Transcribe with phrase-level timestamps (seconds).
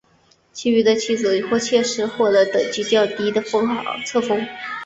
[0.51, 4.43] 其余的妻子或妾室获得等级较低的册封。